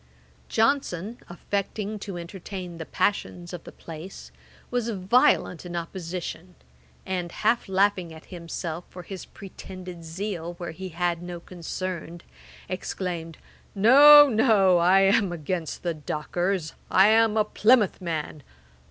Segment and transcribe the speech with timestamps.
[0.49, 4.31] Johnson, affecting to entertain the passions of the place,
[4.71, 6.55] was violent in opposition;
[7.05, 12.21] and, half laughing at himself for his pretended zeal where he had no concern,
[12.67, 13.37] exclaimed,
[13.75, 14.79] 'No, no!
[14.79, 18.41] I am against the dockers; I am a Plymouth man.